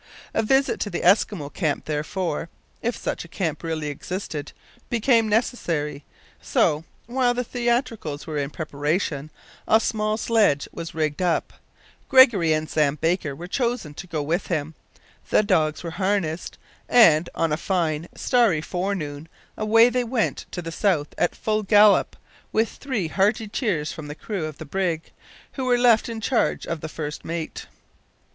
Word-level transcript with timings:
A 0.33 0.41
visit 0.41 0.79
to 0.79 0.89
the 0.89 1.01
Eskimo 1.01 1.53
camp, 1.53 1.85
therefore, 1.85 2.49
(if 2.81 2.97
such 2.97 3.23
a 3.23 3.27
camp 3.27 3.61
really 3.61 3.85
existed), 3.89 4.51
became 4.89 5.29
necessary; 5.29 6.03
so, 6.41 6.85
while 7.05 7.35
the 7.35 7.43
theatricals 7.43 8.25
were 8.25 8.39
in 8.39 8.49
preparation, 8.49 9.29
a 9.67 9.79
small 9.79 10.17
sledge 10.17 10.67
was 10.71 10.95
rigged 10.95 11.21
up, 11.21 11.53
Gregory 12.09 12.51
and 12.51 12.67
Sam 12.67 12.95
Baker 12.95 13.35
were 13.35 13.45
chosen 13.45 13.93
to 13.93 14.07
go 14.07 14.23
with 14.23 14.47
him; 14.47 14.73
the 15.29 15.43
dogs 15.43 15.83
were 15.83 15.91
harnessed, 15.91 16.57
and, 16.89 17.29
on 17.35 17.53
a 17.53 17.55
fine, 17.55 18.07
starry 18.15 18.59
forenoon, 18.59 19.29
away 19.55 19.89
they 19.89 20.03
went 20.03 20.47
to 20.49 20.63
the 20.63 20.71
south 20.71 21.09
at 21.19 21.35
full 21.35 21.61
gallop, 21.61 22.15
with 22.51 22.69
three 22.69 23.07
hearty 23.07 23.47
cheers 23.47 23.91
from 23.93 24.07
the 24.07 24.15
crew 24.15 24.45
of 24.45 24.57
the 24.57 24.65
brig, 24.65 25.11
who 25.51 25.65
were 25.65 25.77
left 25.77 26.09
in 26.09 26.19
charge 26.21 26.65
of 26.65 26.81
the 26.81 26.89
first 26.89 27.23
mate. 27.23 27.67